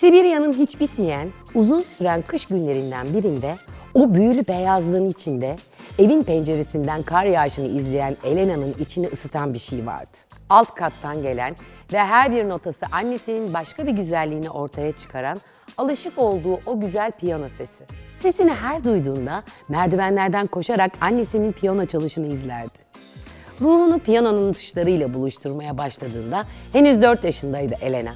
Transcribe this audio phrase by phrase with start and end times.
[0.00, 3.54] Sibirya'nın hiç bitmeyen, uzun süren kış günlerinden birinde
[3.94, 5.56] o büyülü beyazlığın içinde
[5.98, 10.10] evin penceresinden kar yağışını izleyen Elena'nın içini ısıtan bir şey vardı.
[10.50, 11.56] Alt kattan gelen
[11.92, 15.40] ve her bir notası annesinin başka bir güzelliğini ortaya çıkaran
[15.78, 17.84] alışık olduğu o güzel piyano sesi.
[18.20, 22.78] Sesini her duyduğunda merdivenlerden koşarak annesinin piyano çalışını izlerdi.
[23.60, 28.14] Ruhunu piyanonun tuşlarıyla buluşturmaya başladığında henüz 4 yaşındaydı Elena.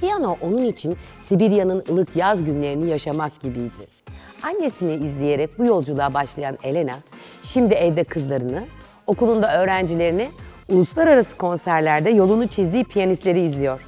[0.00, 4.00] Piyano onun için Sibirya'nın ılık yaz günlerini yaşamak gibiydi.
[4.42, 6.94] Annesini izleyerek bu yolculuğa başlayan Elena,
[7.42, 8.64] şimdi evde kızlarını,
[9.06, 10.28] okulunda öğrencilerini,
[10.68, 13.80] uluslararası konserlerde yolunu çizdiği piyanistleri izliyor.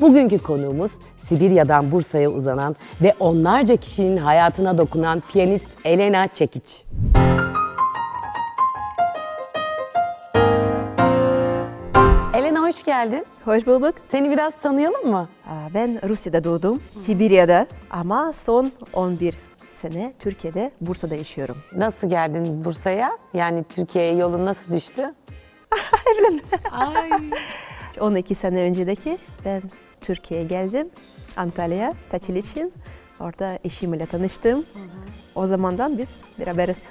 [0.00, 6.84] Bugünkü konuğumuz Sibirya'dan Bursa'ya uzanan ve onlarca kişinin hayatına dokunan piyanist Elena Çekiç.
[12.88, 13.26] Geldin.
[13.44, 13.94] Hoş bulduk.
[14.08, 15.28] Seni biraz tanıyalım mı?
[15.46, 19.34] Aa, Ben Rusya'da doğdum, Sibirya'da ama son 11
[19.72, 21.56] sene Türkiye'de, Bursa'da yaşıyorum.
[21.76, 23.10] Nasıl geldin Bursa'ya?
[23.34, 25.14] Yani Türkiye'ye yolun nasıl düştü?
[26.72, 27.10] Ay.
[28.00, 29.62] 12 sene öncedeki ben
[30.00, 30.90] Türkiye'ye geldim,
[31.36, 32.72] Antalya'ya tatil için.
[33.20, 34.64] Orada eşimle tanıştım.
[35.34, 36.82] O zamandan biz beraberiz.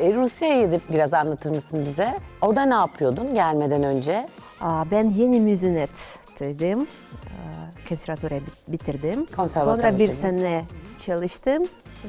[0.00, 2.14] E, Rusya'yı da biraz anlatır mısın bize?
[2.42, 4.28] Orada ne yapıyordun gelmeden önce?
[4.60, 6.86] Aa, Ben yeni müzinetteydim,
[8.40, 9.26] bit- bitirdim.
[9.64, 10.64] Sonra bir sene
[11.06, 11.62] çalıştım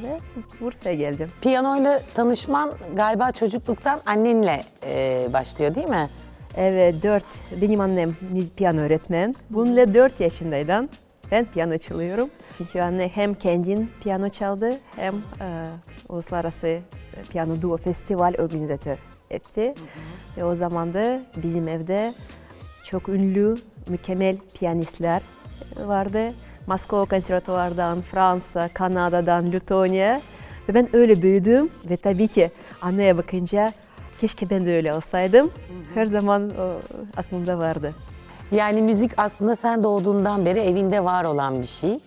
[0.04, 0.18] ve
[0.62, 1.30] Bursa'ya geldim.
[1.42, 6.10] Piyanoyla tanışman galiba çocukluktan annenle e, başlıyor değil mi?
[6.58, 7.26] Evet, dört.
[7.62, 8.16] Benim annem
[8.58, 9.36] piyano öğretmen.
[9.50, 10.90] Bununla dört yaşındaydım.
[11.32, 12.30] Ben piyano çalıyorum.
[12.58, 15.66] Çünkü anne hem kendin piyano çaldı hem e,
[16.10, 16.80] uluslararası
[17.30, 18.98] piyano duo festival organizatör
[19.30, 19.74] etti.
[20.38, 22.14] Ve o zaman da bizim evde
[22.86, 23.56] çok ünlü,
[23.88, 25.22] mükemmel piyanistler
[25.86, 26.34] vardı.
[26.68, 30.22] Moskova Konservatuvar'dan, Fransa, Kanada'dan, Letonya.
[30.70, 33.74] Ve ben öyle büyüdüm ve tabii ki anneye bakınca
[34.20, 35.52] keşke ben de öyle olsaydım.
[35.94, 36.80] Her zaman o
[37.18, 37.94] aklımda vardı.
[38.52, 42.00] Yani müzik aslında sen doğduğundan beri evinde var olan bir şey.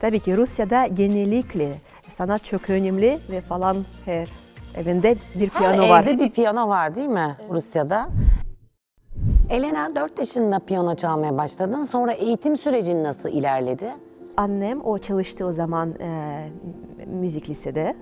[0.00, 1.72] Tabii ki Rusya'da genellikle
[2.08, 4.28] sanat çok önemli ve falan her
[4.76, 6.02] evinde bir piyano Her var.
[6.04, 8.08] evde bir piyano var değil mi Rusya'da?
[9.50, 11.82] Elena 4 yaşında piyano çalmaya başladın.
[11.82, 13.94] Sonra eğitim sürecin nasıl ilerledi?
[14.36, 16.48] Annem o çalıştı o zaman e,
[17.06, 17.96] müzik lisede.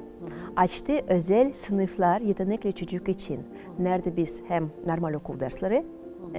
[0.57, 3.41] Açtı özel sınıflar yetenekli çocuk için.
[3.79, 5.85] Nerede biz hem normal okul dersleri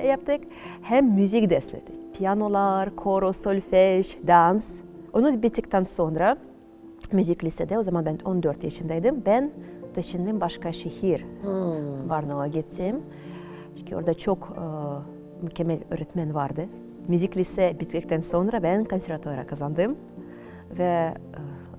[0.08, 0.42] yaptık
[0.82, 1.84] hem müzik dersleri.
[2.18, 4.76] Piyanolar, koro, solfej, dans.
[5.14, 6.38] Onu bittikten sonra
[7.12, 9.24] müzik lisede o zaman ben 14 yaşındaydım.
[9.26, 9.52] Ben
[9.96, 11.26] taşındım başka şehir.
[12.08, 12.96] Varna'ya gittim.
[13.78, 14.64] Çünkü orada çok e,
[15.44, 16.66] mükemmel öğretmen vardı.
[17.08, 19.96] Müzik lise bittikten sonra ben konservatuvara kazandım.
[20.78, 21.14] Ve e,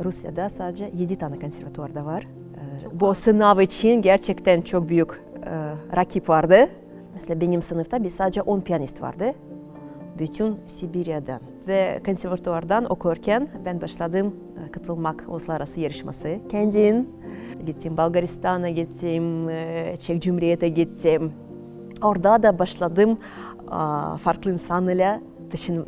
[0.05, 2.23] Rusya'da sadece 7 tane konservatuvarda var.
[2.23, 5.17] E, bu sınav için gerçekten çok büyük e,
[5.97, 6.69] rakip vardı.
[7.21, 9.25] Mesela benim sınıfta biz sadece 10 piyanist vardı.
[10.19, 11.41] Bütün Sibirya'dan.
[11.69, 14.35] Ve konservatuvardan okurken ben başladım
[14.69, 16.39] e, katılmak uluslararası yarışması.
[16.49, 17.09] Kendim
[17.67, 21.33] gittim Bulgaristan'a gittim, e, Çek Cumhuriyet'e gittim.
[22.03, 23.19] Orada da başladım
[23.69, 25.21] aa, farklı insanlarla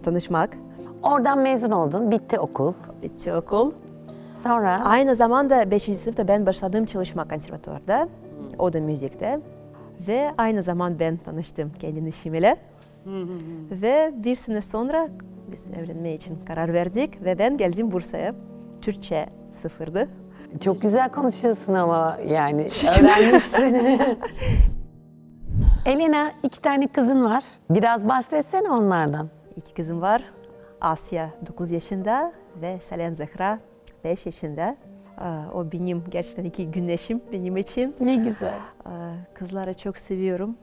[0.04, 0.58] tanışmak.
[1.02, 2.72] Oradan mezun oldun, bitti okul.
[3.02, 3.72] Bitti okul.
[4.42, 5.82] Sonra Aynı zamanda 5.
[5.82, 8.08] sınıfta ben başladım çalışmak konservatuvarda.
[8.58, 9.40] O da müzikte.
[10.08, 12.56] Ve aynı zaman ben tanıştım kendi işimle.
[13.70, 15.08] ve bir sene sonra
[15.52, 18.34] biz evlenme için karar verdik ve ben geldim Bursa'ya.
[18.82, 20.08] Türkçe sıfırdı.
[20.64, 22.62] çok güzel konuşuyorsun ama yani
[23.00, 23.74] öğrenmişsin.
[25.86, 27.44] Elena iki tane kızın var.
[27.70, 29.28] Biraz bahsetsene onlardan.
[29.56, 30.22] İki kızım var.
[30.80, 33.58] Asya 9 yaşında ve Selen Zehra
[34.04, 34.76] 5 yaşında.
[35.54, 37.94] O benim gerçekten iki güneşim benim için.
[38.00, 38.54] Ne güzel.
[39.34, 40.56] Kızları çok seviyorum.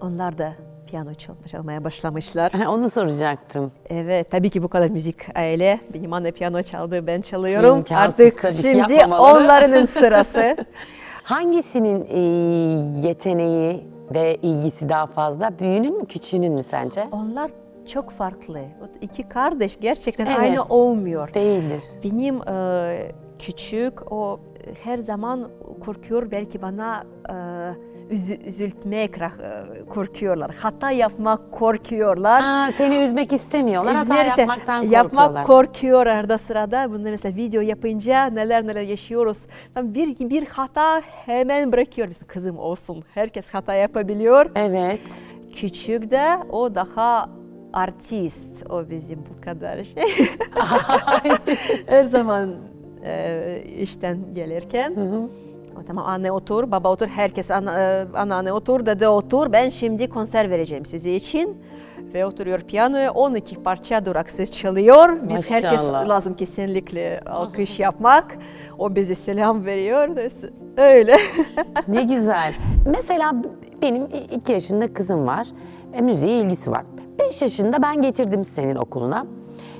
[0.00, 0.52] Onlar da
[0.86, 2.52] piyano çal- çalmaya başlamışlar.
[2.68, 3.72] Onu soracaktım.
[3.88, 5.80] Evet, tabii ki bu kadar müzik aile.
[5.94, 7.78] Benim anne piyano çaldı, ben çalıyorum.
[7.78, 10.56] İmkansız Artık şimdi onların sırası.
[11.22, 12.18] Hangisinin e,
[13.08, 15.58] yeteneği ve ilgisi daha fazla?
[15.58, 17.08] Büyüğünün mü küçüğünün mü sence?
[17.12, 17.50] Onlar
[17.86, 18.60] çok farklı.
[19.00, 20.38] İki kardeş gerçekten Evet.
[20.38, 21.34] aynı olmuyor.
[21.34, 21.82] Değildir.
[22.04, 24.40] Benim e, küçük o
[24.82, 25.48] her zaman
[25.84, 27.34] korkuyor belki bana e,
[28.14, 29.30] üzü- üzültmek e,
[29.94, 30.50] korkuyorlar.
[30.54, 32.42] Hata yapmak korkuyorlar.
[32.44, 33.94] Aa, seni üzmek istemiyorlar.
[33.94, 35.46] Hata yapmaktan yapmak korkuyorlar.
[35.46, 36.92] korkuyor arada sırada.
[36.92, 39.46] Bunda mesela video yapınca neler neler yaşıyoruz.
[39.74, 42.08] Tam bir bir hata hemen bırakıyor.
[42.08, 43.04] Mesela kızım olsun.
[43.14, 44.50] Herkes hata yapabiliyor.
[44.54, 45.00] evet.
[45.54, 47.30] Küçük de o daha
[47.72, 48.70] artist.
[48.70, 50.26] O bizi bu kadar şey.
[51.86, 52.54] Her zaman
[53.04, 54.94] e, işten gelirken.
[55.80, 59.52] O tamam anne otur, baba otur, herkes ana, e, anneanne otur, dede otur.
[59.52, 61.56] Ben şimdi konser vereceğim size için.
[62.14, 65.08] Ve oturuyor piyanoya 12 parça duraksız çalıyor.
[65.28, 66.08] Biz herkes Maşallah.
[66.08, 68.38] lazım kesinlikle alkış yapmak.
[68.78, 70.08] O bize selam veriyor.
[70.76, 71.16] Öyle.
[71.88, 72.54] Ne güzel.
[72.86, 73.32] Mesela
[73.82, 75.48] benim iki yaşında kızım var.
[75.92, 76.84] E, müziğe ilgisi var.
[77.18, 79.26] Beş yaşında ben getirdim senin okuluna.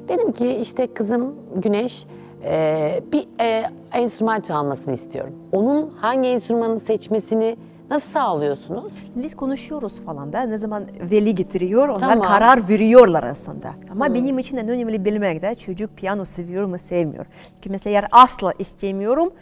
[0.08, 2.06] Dedim ki işte kızım Güneş
[2.44, 5.34] e, bir e, enstrüman çalmasını istiyorum.
[5.52, 7.56] Onun hangi enstrümanı seçmesini
[7.90, 8.92] nasıl sağlıyorsunuz?
[9.14, 12.22] Biz konuşuyoruz falan da ne zaman veli getiriyor onlar Tamam.
[12.22, 13.70] karar veriyorlar aslında.
[13.90, 17.26] Ama benim için en önemli bilmek de çocuk piyano seviyor mu sevmiyor.
[17.54, 19.32] Çünkü mesela eğer asla istemiyorum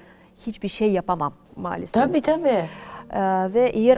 [0.47, 2.03] hiçbir şey yapamam maalesef.
[2.03, 2.65] Tabii tabii.
[3.13, 3.97] Ee, ve eğer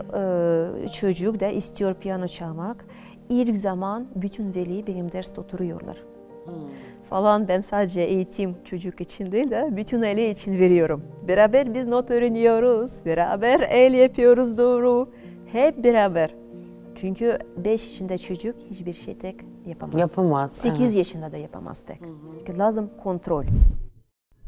[0.85, 2.85] e, çocuk da istiyor piyano çalmak
[3.29, 5.97] ilk zaman bütün veli benim derste oturuyorlar.
[7.11, 11.03] Falan ben sadece eğitim çocuk için değil de bütün aile için veriyorum.
[11.29, 15.11] Beraber biz not öğreniyoruz, beraber el yapıyoruz doğru.
[15.47, 16.35] Hep beraber.
[16.95, 19.37] Çünkü 5 yaşında çocuk hiçbir şey tek
[19.67, 20.01] yapamaz.
[20.01, 20.53] Yapamaz.
[20.53, 20.95] 8 evet.
[20.95, 21.99] yaşında da yapamaz tek.
[22.39, 23.45] Çünkü lazım kontrol.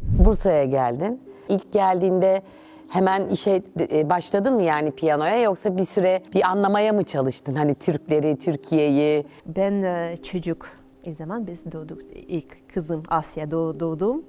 [0.03, 1.21] Bursa'ya geldin.
[1.49, 2.43] İlk geldiğinde
[2.89, 3.63] hemen işe
[3.93, 7.55] e, başladın mı yani piyanoya yoksa bir süre bir anlamaya mı çalıştın?
[7.55, 9.27] Hani Türkleri, Türkiye'yi.
[9.47, 11.99] Ben e, çocuk ilk zaman biz doğduk.
[12.29, 14.23] İlk kızım Asya doğ- doğdum.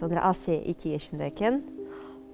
[0.00, 1.62] Sonra Asya 2 yaşındayken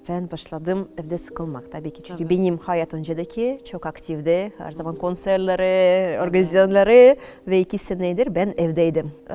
[0.09, 2.03] ben başladım evde sıkılmak tabii ki.
[2.03, 4.53] Çünkü benim hayat öncedeki çok aktifti.
[4.59, 7.17] Her zaman konserleri, organizasyonları
[7.47, 9.13] ve iki senedir ben evdeydim.
[9.31, 9.35] Ee,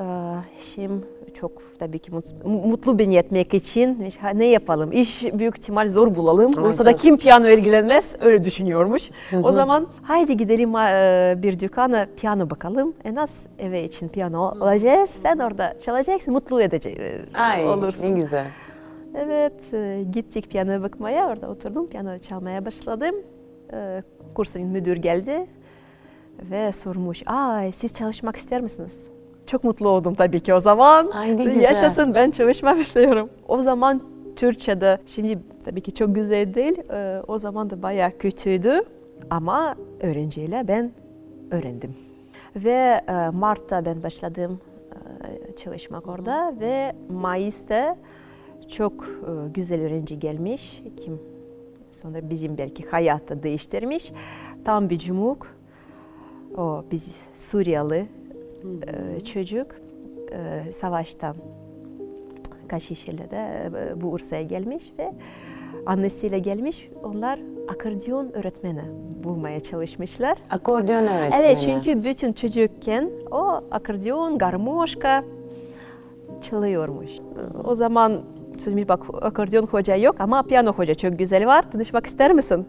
[0.60, 1.04] Şimdi
[1.34, 4.92] çok tabii ki mut- mu- mutlu beni etmek için ne yapalım?
[4.92, 6.52] İş büyük ihtimal zor bulalım.
[6.52, 9.10] Bursa'da kim piyano ilgilenmez öyle düşünüyormuş.
[9.42, 12.94] O zaman haydi gidelim e, bir dükkana piyano bakalım.
[13.04, 15.10] En az eve için piyano alacağız.
[15.10, 17.00] Sen orada çalacaksın, mutlu edecek
[17.34, 18.02] Ay olursun.
[18.04, 18.46] ne güzel.
[19.16, 21.28] Evet, e, gittik piyanoya bakmaya.
[21.28, 23.14] Orada oturdum, piyano çalmaya başladım.
[23.72, 24.02] E,
[24.34, 25.46] kursun müdür geldi
[26.50, 29.06] ve sormuş, ay siz çalışmak ister misiniz?
[29.46, 31.10] Çok mutlu oldum tabii ki o zaman.
[31.10, 31.60] Ay, ne güzel.
[31.60, 33.30] Yaşasın ben çalışmak istiyorum.
[33.48, 34.02] O zaman
[34.36, 38.82] Türkçe'de, şimdi tabii ki çok güzel değil, e, o zaman da bayağı kötüydü.
[39.30, 40.90] Ama öğrenciyle ben
[41.50, 41.94] öğrendim.
[42.56, 44.60] Ve e, Mart'ta ben başladım
[44.92, 47.96] e, çalışmak orada ve Mayıs'ta
[48.68, 50.82] çok e, güzel öğrenci gelmiş.
[50.96, 51.18] Kim
[51.92, 54.12] sonra bizim belki hayatı değiştirmiş.
[54.64, 55.36] Tam bir cumhur.
[56.56, 58.06] O biz Suriyeli
[58.86, 59.66] e, çocuk
[60.32, 61.36] e, savaştan
[62.68, 65.12] kaçışıyla da e, bu Bursa'ya gelmiş ve
[65.86, 66.88] annesiyle gelmiş.
[67.04, 68.82] Onlar akordeon öğretmeni
[69.24, 70.38] bulmaya çalışmışlar.
[70.50, 71.42] Akordeon öğretmeni.
[71.42, 75.24] Evet çünkü bütün çocukken o akordeon, garmoşka
[76.40, 77.10] çalıyormuş.
[77.64, 78.20] O zaman
[78.58, 81.70] söylemiş bak akordeon hoca yok ama piyano hoca çok güzel var.
[81.70, 82.66] Tanışmak ister misin?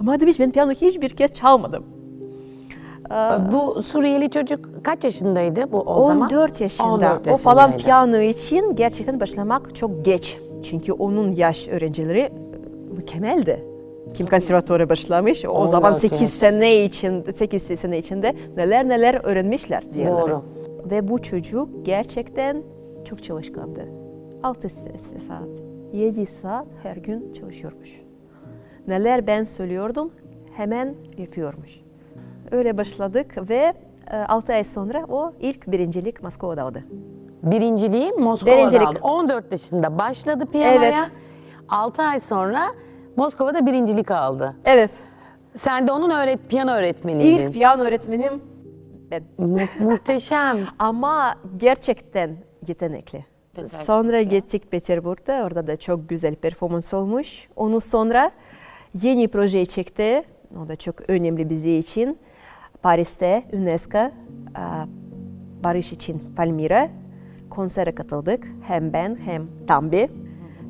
[0.00, 1.97] Ama demiş ben piyano hiçbir kez çalmadım.
[3.52, 6.28] Bu Suriyeli çocuk kaç yaşındaydı bu o zaman?
[6.28, 6.88] 14 yaşında.
[6.88, 10.38] 14 O falan piyano için gerçekten başlamak çok geç.
[10.62, 12.32] Çünkü onun yaş öğrencileri
[12.96, 13.64] mükemmeldi.
[14.14, 16.30] Kim konservatuara başlamış, o 14 zaman 8 yaş.
[16.30, 20.12] sene için 8 sene içinde neler neler öğrenmişler diyelim.
[20.12, 20.42] Doğru.
[20.90, 22.62] Ve bu çocuk gerçekten
[23.04, 23.88] çok çalışkandı.
[24.42, 25.48] 6 saat,
[25.92, 28.02] 7 saat her gün çalışıyormuş.
[28.88, 30.10] Neler ben söylüyordum
[30.52, 31.80] hemen yapıyormuş.
[32.50, 33.72] Öyle başladık ve
[34.28, 36.84] 6 ay sonra o ilk birincilik Moskova'da aldı.
[37.42, 38.86] Birinciliği Moskova'da Birincilik.
[38.86, 38.98] aldı.
[39.02, 40.88] 14 yaşında başladı piyanoya.
[40.88, 41.10] Evet.
[41.68, 42.60] 6 ay sonra
[43.16, 44.56] Moskova'da birincilik aldı.
[44.64, 44.90] Evet,
[45.56, 47.46] Sen de onun öğret piyano öğretmeniydin.
[47.46, 48.42] ilk piyano öğretmenim
[49.10, 49.22] ben.
[49.38, 50.58] Mu- muhteşem.
[50.78, 52.36] Ama gerçekten
[52.68, 53.24] yetenekli.
[53.54, 53.84] Petersburg'da.
[53.84, 55.42] Sonra gittik Petersburg'da.
[55.46, 57.48] Orada da çok güzel performans olmuş.
[57.56, 58.30] Onu sonra
[59.02, 60.22] yeni proje çekti.
[60.64, 62.18] O da çok önemli bizi için.
[62.82, 64.10] Paris'te UNESCO e,
[65.64, 66.88] Barış için Palmira
[67.50, 68.48] konsere katıldık.
[68.62, 70.08] Hem ben hem Tambi.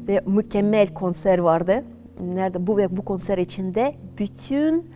[0.09, 1.85] Ve mükemmel konser vardı.
[2.21, 4.91] Nerede bu ve bu konser içinde bütün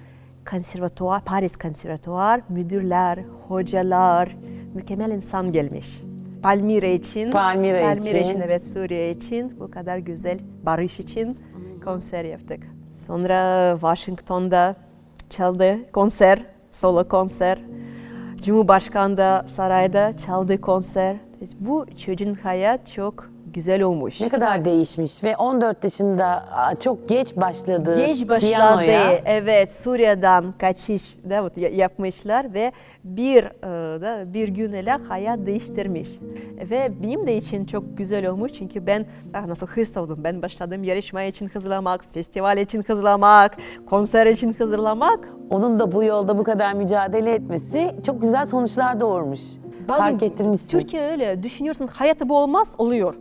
[0.51, 4.37] konservatuvar, Paris konservatuvar, müdürler, hocalar,
[4.75, 6.03] mükemmel insan gelmiş.
[6.43, 8.17] Palmira için, Palmira için.
[8.17, 11.39] için evet Suriye için bu kadar güzel barış için
[11.85, 12.63] konser yaptık.
[12.95, 14.77] Sonra Washington'da
[15.31, 16.43] çaldı konser,
[16.73, 17.59] solo konser.
[18.43, 21.17] Cumhurbaşkanı da sarayda çaldı konser.
[21.61, 24.21] Bu çocuğun hayat çok güzel olmuş.
[24.21, 26.45] Ne kadar değişmiş ve 14 yaşında
[26.81, 28.41] çok geç başladı Geç başladı.
[28.41, 29.13] piyanoya.
[29.25, 32.73] Evet, Suriye'den kaçış da ya- yapmışlar ve
[33.05, 36.09] bir e, da bir gün ile hayat değiştirmiş.
[36.71, 40.21] Ve benim de için çok güzel olmuş çünkü ben ah, nasıl hız oldum.
[40.25, 43.57] Ben başladım yarışma için hazırlamak, festival için hazırlamak,
[43.91, 45.29] konser için hazırlamak.
[45.51, 49.41] Onun da bu yolda bu kadar mücadele etmesi çok güzel sonuçlar doğurmuş.
[49.87, 50.69] Fark ettirmişsin.
[50.69, 51.43] Türkiye öyle.
[51.43, 53.15] Düşünüyorsun hayatta bu olmaz, oluyor.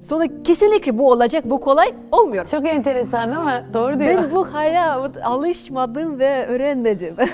[0.00, 2.46] Sonra kesinlikle bu olacak, bu kolay olmuyor.
[2.46, 4.10] Çok enteresan ama doğru diyor.
[4.10, 7.14] Ben bu hayat alışmadım ve öğrenmedim.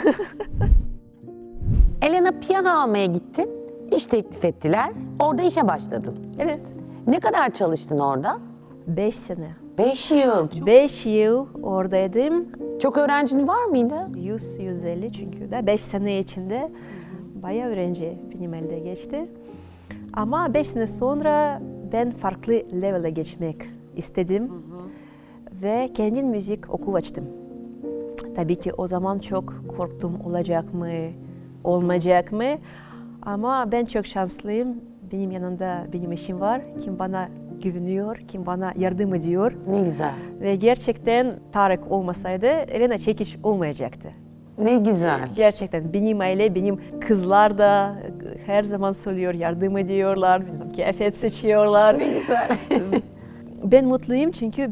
[2.02, 3.50] Elena piyano almaya gittin.
[3.96, 4.92] İş teklif ettiler.
[5.20, 6.16] Orada işe başladın.
[6.38, 6.60] evet.
[7.06, 8.38] Ne kadar çalıştın orada?
[8.86, 9.48] Beş sene.
[9.78, 10.66] 5 yıl.
[10.66, 12.46] 5 yıl oradaydım.
[12.82, 14.08] Çok öğrencin var mıydı?
[14.16, 16.70] 100 150 çünkü de 5 sene içinde
[17.42, 19.28] bayağı öğrenci benim elde geçti.
[20.12, 21.62] Ama 5 sene sonra
[21.94, 23.56] ben farklı level'e geçmek
[23.96, 24.52] istedim
[25.62, 27.24] ve kendim müzik okul açtım.
[28.36, 30.88] Tabii ki o zaman çok korktum olacak mı,
[31.64, 32.44] olmayacak mı?
[33.22, 34.68] Ama ben çok şanslıyım.
[35.12, 36.62] Benim yanında benim eşim var.
[36.84, 37.28] Kim bana
[37.62, 39.52] güveniyor, kim bana yardım ediyor.
[39.68, 40.14] Ne güzel.
[40.40, 44.08] Ve gerçekten Tarık olmasaydı Elena Çekiç olmayacaktı.
[44.58, 45.28] Ne güzel.
[45.36, 47.96] Gerçekten benim aile, benim kızlar da
[48.46, 50.42] her zaman söylüyor, yardım ediyorlar,
[50.74, 51.98] kıyafet seçiyorlar.
[51.98, 52.48] Ne güzel.
[53.64, 54.70] Ben mutluyum çünkü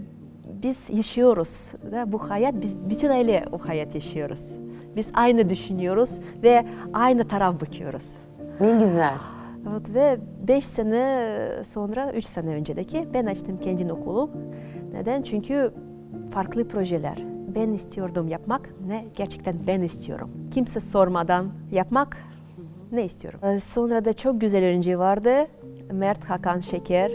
[0.63, 1.73] biz yaşıyoruz.
[1.93, 4.51] Da bu hayat, biz bütün aile o hayat yaşıyoruz.
[4.97, 8.17] Biz aynı düşünüyoruz ve aynı taraf bakıyoruz.
[8.61, 9.15] ne güzel.
[9.71, 11.29] Evet, ve 5 sene
[11.65, 14.31] sonra, 3 sene öncedeki ben açtım kendi okulum.
[14.93, 15.23] Neden?
[15.23, 15.71] Çünkü
[16.31, 17.32] farklı projeler.
[17.55, 20.31] Ben istiyordum yapmak ne gerçekten ben istiyorum.
[20.51, 22.17] Kimse sormadan yapmak
[22.93, 23.41] ne istiyorum.
[23.43, 25.31] Ee, Sonra da çok güzel öğrenci vardı.
[25.93, 27.13] Mert Hakan Şeker.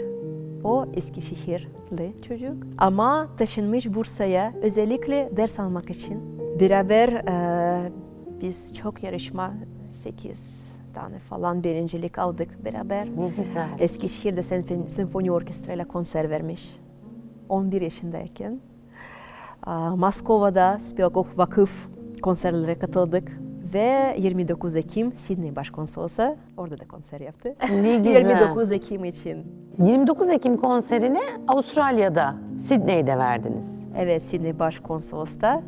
[0.64, 2.54] O Eskişehirli çocuk.
[2.78, 6.20] Ama taşınmış Bursa'ya özellikle ders almak için.
[6.60, 7.92] Beraber e,
[8.40, 9.54] biz çok yarışma
[9.90, 13.06] 8 tane falan birincilik aldık beraber.
[13.16, 13.68] Ne güzel.
[13.78, 16.78] Eskişehir'de senfoni, senfoni orkestrayla konser vermiş.
[17.48, 18.60] 11 yaşındayken.
[19.96, 21.88] Moskova'da Spivakov Vakıf
[22.22, 23.38] konserlere katıldık.
[23.74, 27.54] Ve 29 Ekim Sydney Başkonsolosu orada da konser yaptı.
[27.82, 28.28] Ne güzel.
[28.28, 29.46] 29 Ekim için.
[29.78, 32.34] 29 Ekim konserini Avustralya'da,
[32.66, 33.66] Sydney'de verdiniz.
[33.96, 35.62] Evet Sydney Başkonsolos'ta.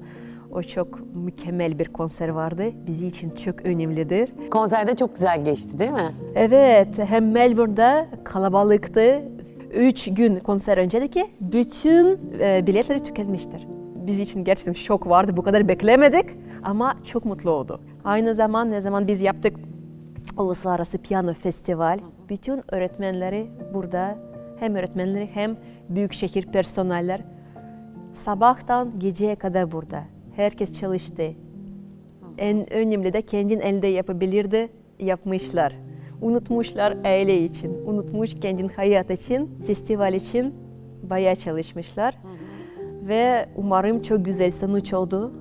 [0.52, 2.62] O çok mükemmel bir konser vardı.
[2.86, 4.50] Bizi için çok önemlidir.
[4.50, 6.14] Konserde çok güzel geçti değil mi?
[6.34, 9.22] Evet, hem Melbourne'da kalabalıktı.
[9.74, 13.66] Üç gün konser öncedeki bütün e, biletleri tükenmiştir.
[14.06, 15.36] Biz için gerçekten şok vardı.
[15.36, 16.26] Bu kadar beklemedik
[16.62, 17.80] ama çok mutlu oldu.
[18.04, 19.56] Aynı zaman ne zaman biz yaptık
[20.36, 21.98] Uluslararası Piyano Festival.
[22.28, 24.18] Bütün öğretmenleri burada
[24.60, 25.56] hem öğretmenleri hem
[25.88, 27.20] büyükşehir personeller
[28.12, 30.02] sabahtan geceye kadar burada.
[30.36, 31.22] Herkes çalıştı.
[32.38, 35.76] En önemli de kendin elde yapabilirdi, yapmışlar.
[36.22, 40.54] Unutmuşlar aile için, unutmuş kendin hayat için, festival için
[41.10, 42.14] bayağı çalışmışlar.
[43.10, 45.32] Ve umarım çok güzel sonuç oldu.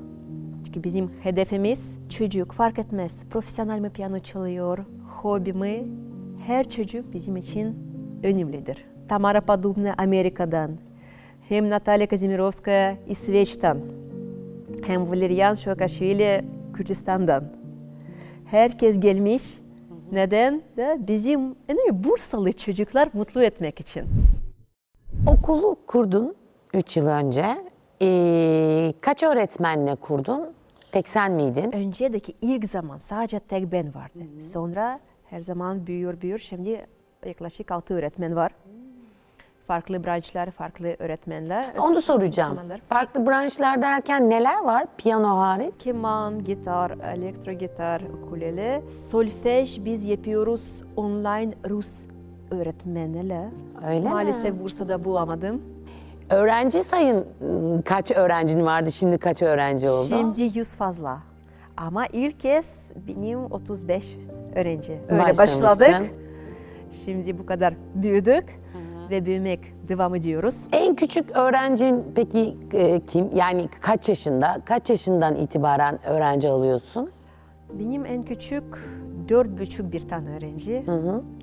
[0.65, 3.23] Çünkü bizim hedefimiz çocuk fark etmez.
[3.29, 4.77] Profesyonel mi piyano çalıyor,
[5.21, 5.87] hobi mi?
[6.47, 7.75] Her çocuk bizim için
[8.23, 8.85] önemlidir.
[9.07, 10.71] Tamara Padubna Amerika'dan,
[11.49, 13.77] hem Natalya Kazimirovskaya İsveç'ten,
[14.87, 17.43] hem Valerian Şokaşvili Kürdistan'dan.
[18.45, 19.57] Herkes gelmiş.
[20.11, 20.61] Neden?
[20.77, 24.03] De bizim yani Bursalı çocuklar mutlu etmek için.
[25.27, 26.35] Okulu kurdun
[26.73, 27.45] 3 yıl önce.
[28.01, 30.41] Ee, kaç öğretmenle kurdun?
[30.91, 31.71] Tek sen miydin?
[31.75, 34.43] Öncedeki ilk zaman sadece tek ben vardı.
[34.43, 34.99] Sonra
[35.29, 36.39] her zaman büyüyor büyüyor.
[36.39, 36.85] Şimdi
[37.25, 38.51] yaklaşık altı öğretmen var.
[39.67, 41.75] Farklı branşlar, farklı öğretmenler.
[41.79, 42.59] Onu soracağım.
[42.89, 45.73] Farklı branşlar derken neler var piyano hariç?
[45.79, 48.81] Keman, gitar, elektro gitar, ukulele.
[48.91, 52.05] Solfej biz yapıyoruz online Rus
[52.51, 53.49] öğretmenle.
[53.87, 54.09] Öyle mi?
[54.09, 55.61] Maalesef Bursa'da bulamadım.
[56.29, 60.07] Öğrenci sayın ıı, kaç öğrencin vardı şimdi kaç öğrenci oldu?
[60.07, 61.19] Şimdi 100 fazla.
[61.77, 64.17] Ama ilk kez benim 35
[64.55, 64.99] öğrenci.
[65.09, 66.11] Öyle başladık.
[67.05, 68.59] Şimdi bu kadar büyüdük
[69.09, 70.67] ve büyümek devam ediyoruz.
[70.71, 73.35] En küçük öğrencin peki e, kim?
[73.35, 74.61] Yani kaç yaşında?
[74.65, 77.11] Kaç yaşından itibaren öğrenci alıyorsun?
[77.79, 78.63] Benim en küçük
[79.29, 80.85] dört buçuk bir tane öğrenci.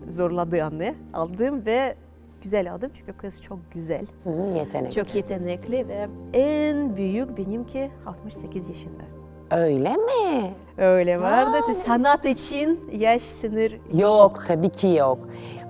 [0.09, 0.95] Zorladı anne.
[1.15, 1.95] Aldım ve
[2.43, 4.07] güzel aldım çünkü kız çok güzel.
[4.25, 4.93] Hı, yetenek.
[4.93, 9.03] Çok yetenekli ve en büyük benimki 68 yaşında.
[9.51, 10.51] Öyle mi?
[10.79, 11.57] Öyle vardı.
[11.71, 15.19] Aa, Sanat için yaş sınır Yok, tabii ki yok.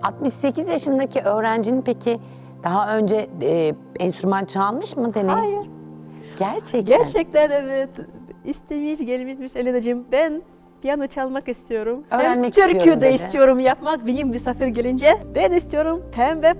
[0.03, 2.19] 68 yaşındaki öğrencinin peki
[2.63, 5.39] daha önce e, enstrüman çalmış mı deneyim?
[5.39, 5.67] Hayır.
[6.39, 6.99] Gerçekten.
[6.99, 7.91] Gerçekten evet.
[8.45, 10.43] İstemiş, gelmiş Elena'cığım ben
[10.83, 12.05] piyano çalmak istiyorum.
[12.11, 14.07] Öğrenmek Hem türkü istiyorum de istiyorum yapmak.
[14.07, 16.55] Benim misafir gelince ben istiyorum pembe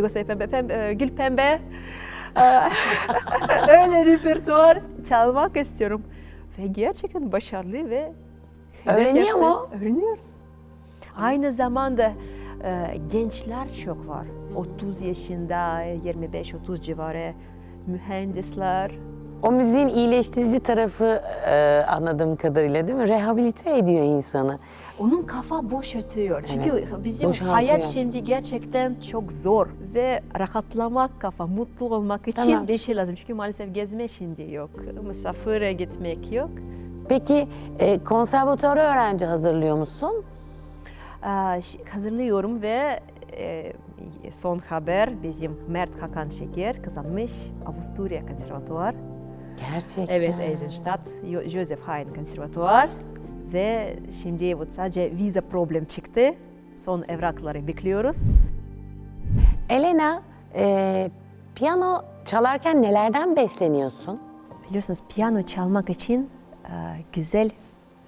[0.00, 1.60] göster pembe, pembe, e, gül pembe.
[2.36, 2.40] Ee,
[3.68, 6.02] Öyle repertuar çalmak istiyorum.
[6.58, 8.12] Ve gerçekten başarılı ve
[8.86, 9.68] Öğreniyor mu?
[9.80, 10.18] Öğreniyor.
[11.16, 12.12] Aynı zamanda
[12.64, 14.26] e, gençler çok var.
[14.56, 17.32] 30 yaşında, 25-30 civarı
[17.86, 18.90] mühendisler,
[19.42, 23.08] O müziğin iyileştirici tarafı e, anladığım kadarıyla değil mi?
[23.08, 24.58] Rehabilite ediyor insanı.
[24.98, 26.44] Onun kafa boş ötüyor.
[26.52, 27.54] Çünkü bizim boşaltıyor.
[27.54, 32.68] hayat şimdi gerçekten çok zor ve rahatlamak kafa, mutlu olmak için Tamam.
[32.68, 33.14] bir şey lazım.
[33.14, 34.70] Çünkü maalesef gezme şimdi yok,
[35.08, 36.50] misafire gitmek yok.
[37.08, 40.24] Peki e, konservatuara öğrenci hazırlıyor musun?
[41.62, 43.00] Ş- hazırlıyorum ve
[43.38, 43.72] e,
[44.32, 47.32] son haber bizim Mert Hakan Şeker kazanmış
[47.66, 48.94] Avusturya Konservatuvar.
[49.60, 50.14] Gerçekten.
[50.14, 52.88] Evet, Eisenstadt, Jo- Joseph Haydn Konservatuvar
[53.52, 56.34] ve şimdi bu sadece vize problem çıktı.
[56.76, 58.16] Son evrakları bekliyoruz.
[59.68, 60.22] Elena,
[60.54, 61.10] e,
[61.54, 64.20] piyano çalarken nelerden besleniyorsun?
[64.68, 66.30] Biliyorsunuz piyano çalmak için
[66.64, 66.70] e,
[67.12, 67.50] güzel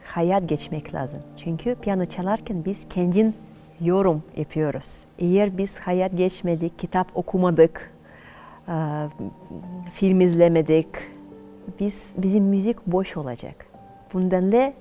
[0.05, 1.23] hayat geçmek lazım.
[1.37, 3.35] Çünkü piyano çalarken biz kendin
[3.81, 5.01] yorum yapıyoruz.
[5.19, 7.91] Eğer biz hayat geçmedik, kitap okumadık,
[8.69, 8.75] e,
[9.93, 10.87] film izlemedik,
[11.81, 13.67] biz bizim müzik boş olacak.
[14.13, 14.73] Bundan da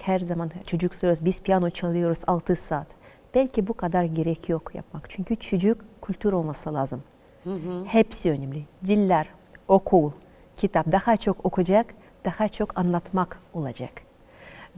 [0.00, 2.86] her zaman çocuk soruyoruz, biz piyano çalıyoruz 6 saat.
[3.34, 5.10] Belki bu kadar gerek yok yapmak.
[5.10, 7.02] Çünkü çocuk kültür olması lazım.
[7.86, 8.64] Hepsi önemli.
[8.86, 9.26] Diller,
[9.68, 10.10] okul,
[10.56, 13.92] kitap daha çok okuyacak, daha çok anlatmak olacak.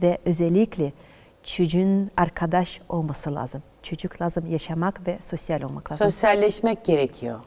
[0.01, 0.93] Ve özellikle
[1.43, 3.63] çocuğun arkadaş olması lazım.
[3.83, 6.09] Çocuk lazım yaşamak ve sosyal olmak lazım.
[6.09, 7.39] Sosyalleşmek gerekiyor.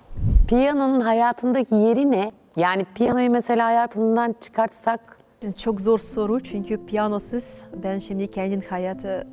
[0.49, 2.33] Piyanonun hayatındaki yeri ne?
[2.57, 5.19] Yani piyanoyu mesela hayatından çıkartsak
[5.59, 9.27] Çok zor soru çünkü piyanosuz ben şimdi kendim hayatı e,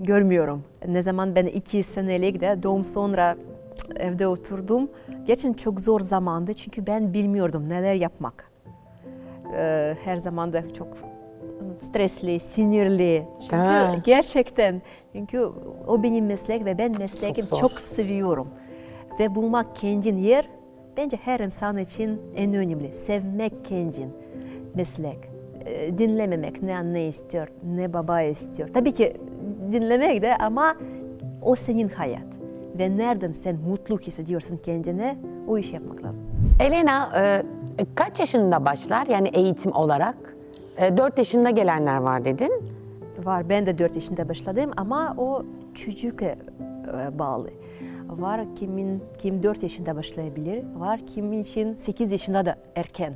[0.00, 0.64] görmüyorum.
[0.88, 3.36] Ne zaman ben iki senelik de doğum sonra
[3.96, 4.90] evde oturdum.
[5.26, 8.50] Gerçekten çok zor zamandı çünkü ben bilmiyordum neler yapmak.
[9.54, 10.88] Ee, Her zaman da çok
[11.88, 13.24] stresli, sinirli.
[13.40, 13.94] Çünkü Ha.
[14.04, 14.82] gerçekten
[15.12, 15.48] çünkü
[15.86, 17.56] o benim meslek ve ben mesleğimi zor.
[17.56, 18.48] çok seviyorum.
[19.20, 20.48] Ve bulmak kendin yer
[21.00, 22.94] bence her insan için en önemli.
[22.94, 24.10] Sevmek kendin
[24.74, 25.18] meslek.
[25.66, 28.68] Ee, Dinlememek ne anne istiyor, ne baba istiyor.
[28.74, 29.16] Tabii ki
[29.72, 30.76] dinlemek de ama
[31.42, 32.26] o senin hayat.
[32.78, 35.16] Ve nereden sen mutlu hissediyorsun kendine
[35.48, 36.22] o iş yapmak lazım.
[36.60, 37.42] Elena e,
[37.94, 40.36] kaç yaşında başlar yani eğitim olarak?
[40.76, 42.52] E, 4 yaşında gelenler var dedin.
[43.24, 46.38] Var ben de 4 yaşında başladım ama o çocuk e,
[47.18, 47.50] bağlı.
[48.18, 53.14] Var kimin kim 4 yaşında başlayabilir, var kimin için 8 yaşında da erken.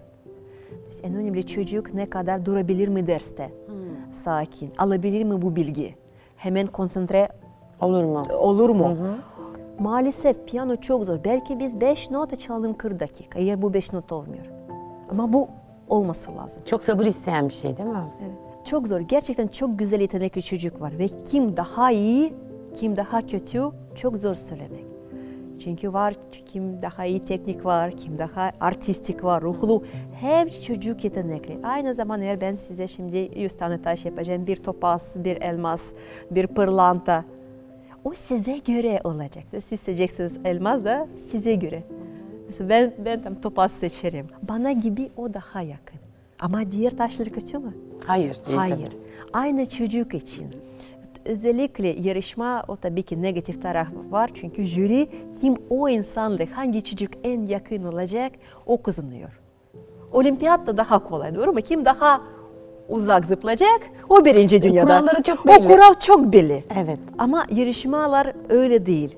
[1.03, 3.51] En önemli çocuk ne kadar durabilir mi derste?
[4.13, 5.95] Sakin, alabilir mi bu bilgi?
[6.37, 7.29] Hemen konsantre
[7.81, 8.23] Olur mu?
[8.39, 8.97] olur mu?
[9.79, 11.19] Maalesef piyano çok zor.
[11.25, 13.39] Belki biz 5 nota çaldım 40 dakika.
[13.39, 14.45] Eğer bu 5 nota olmuyor.
[15.11, 15.49] Ama bu
[15.89, 16.63] olması lazım.
[16.67, 17.99] Çok sabır isteyen bir şey değil mi?
[18.23, 18.67] Evet.
[18.67, 19.01] Çok zor.
[19.01, 22.35] Gerçekten çok güzel yetenekli çocuk var ve kim daha iyi,
[22.77, 23.63] kim daha kötü
[23.95, 24.85] çok zor söylemek.
[25.65, 26.15] Çünkü var
[26.47, 29.85] kim daha iyi teknik var, kim daha artistik var, ruhlu.
[30.21, 31.59] Her çocuk yetenekli.
[31.63, 35.93] Aynı zamanda eğer ben size şimdi 100 tane taş yapacağım, bir topaz, bir elmas,
[36.31, 37.25] bir pırlanta.
[38.05, 39.45] O size göre olacak.
[39.65, 41.83] Siz seçeceksiniz elmas da size göre.
[42.47, 44.27] Mesela ben, ben tam topaz seçerim.
[44.43, 46.01] Bana gibi o daha yakın.
[46.39, 47.75] Ama diğer taşları kötü mü?
[48.07, 48.77] Hayır değil Hayır.
[48.77, 48.97] tabii.
[49.33, 50.47] Aynı çocuk için.
[51.25, 55.09] Özellikle yarışma o tabii ki negatif taraf var çünkü jüri
[55.41, 58.33] kim o insanla hangi çocuk en yakın olacak
[58.67, 59.41] o kazanıyor.
[60.13, 61.61] Olimpiyatta daha kolay doğru mu?
[61.61, 62.21] Kim daha
[62.89, 64.87] uzak zıplayacak o birinci dünyada.
[64.87, 65.67] kuralları çok O belli.
[65.69, 66.65] kural çok belli.
[66.77, 66.99] Evet.
[67.19, 69.17] Ama yarışmalar öyle değil.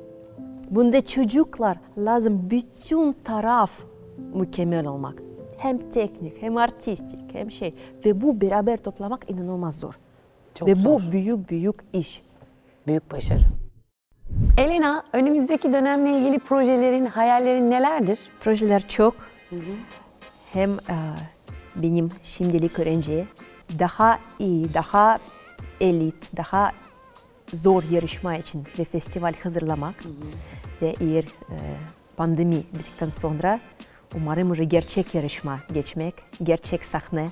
[0.71, 3.71] Bunda çocuklar lazım bütün taraf
[4.35, 5.23] mükemmel olmak.
[5.59, 7.75] Hem teknik, hem artistik, hem şey.
[8.05, 9.99] Ve bu beraber toplamak inanılmaz zor.
[10.59, 10.85] Çok Ve zor.
[10.85, 12.23] bu büyük büyük iş.
[12.87, 13.43] Büyük başarı.
[14.57, 18.19] Elena, önümüzdeki dönemle ilgili projelerin, hayallerin nelerdir?
[18.41, 19.15] Projeler çok.
[20.53, 20.97] Hem e,
[21.77, 23.25] benim şimdilik öğrenci
[23.79, 25.19] daha iyi, daha
[25.81, 26.73] elit, daha
[27.53, 29.95] zor yarışma için ve festival hazırlamak.
[30.83, 31.57] Ve eğer e,
[32.17, 33.61] pandemi bittikten sonra
[34.15, 37.29] umarım gerçek yarışma geçmek, gerçek sahne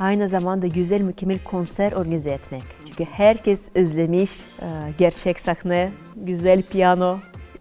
[0.00, 2.62] Aynı zamanda güzel mükemmel konser organize etmek.
[2.86, 4.66] Çünkü herkes özlemiş e,
[4.98, 7.18] gerçek sahne, güzel piyano,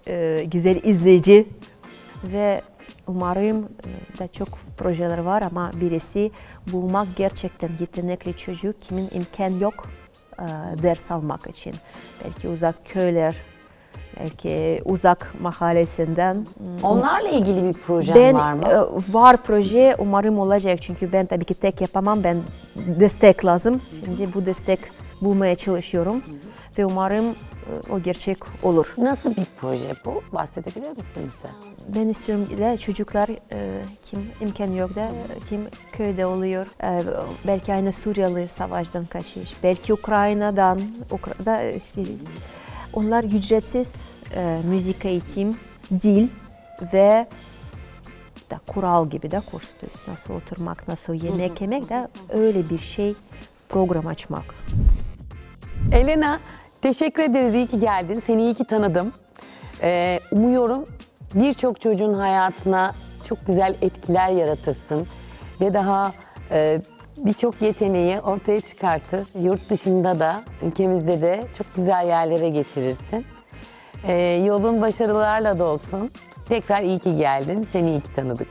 [0.07, 1.47] e, güzel izleyici
[2.23, 2.61] ve
[3.07, 4.47] umarım e, da çok
[4.77, 6.31] projeler var ama birisi
[6.71, 9.89] bulmak gerçekten yetenekli çocuk kimin imkan yok
[10.83, 11.73] ders almak için.
[12.23, 13.35] Belki uzak köyler,
[14.19, 16.45] belki uzak mahallesinden.
[16.83, 18.63] Onlarla ilgili bir projen Ben var mı?
[18.67, 18.77] e,
[19.13, 22.37] var proje umarım olacak çünkü ben tabii ki tek yapamam ben
[22.75, 23.81] destek lazım.
[24.05, 24.79] Şimdi bu destek
[25.21, 26.23] bulmaya çalışıyorum
[26.77, 28.93] ve umarım e, o gerçek olur.
[28.97, 30.21] Nasıl bir proje bu?
[30.33, 31.53] Bahsedebilir misin bize?
[31.95, 35.07] Ben istiyorum da çocuklar e, kim imkan yok da
[35.49, 36.67] kim köyde oluyor.
[36.83, 37.01] E,
[37.47, 39.53] belki aynı Suriyeli savaştan kaçış.
[39.63, 40.79] Belki Ukrayna'dan.
[41.11, 42.01] Ukrayna işte
[42.93, 45.57] onlar ücretsiz e, müzik eğitim,
[46.01, 46.27] dil
[46.93, 47.27] ve
[48.51, 49.69] da kural gibi de kurs.
[50.07, 53.13] Nasıl oturmak, nasıl yemek yemek de öyle bir şey
[53.69, 54.55] program açmak.
[55.91, 56.39] Elena
[56.81, 57.55] teşekkür ederiz.
[57.55, 58.23] İyi ki geldin.
[58.27, 59.13] Seni iyi ki tanıdım.
[59.81, 60.85] Ee, umuyorum
[61.35, 62.95] birçok çocuğun hayatına
[63.27, 65.07] çok güzel etkiler yaratırsın.
[65.61, 66.13] Ve daha
[66.51, 66.81] e,
[67.25, 69.27] birçok yeteneği ortaya çıkartır.
[69.41, 73.25] Yurt dışında da, ülkemizde de çok güzel yerlere getirirsin.
[74.03, 76.11] Ee, yolun başarılarla dolsun.
[76.49, 77.67] Tekrar iyi ki geldin.
[77.71, 78.47] Seni iyi ki tanıdık.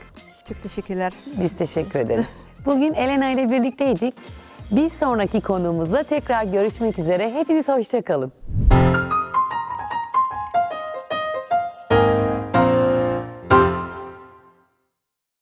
[0.49, 1.13] Çok teşekkürler.
[1.41, 2.27] Biz teşekkür ederiz.
[2.67, 4.15] Bugün Elena ile birlikteydik.
[4.71, 7.31] Bir sonraki konuğumuzla tekrar görüşmek üzere.
[7.31, 8.33] Hepiniz hoşça kalın.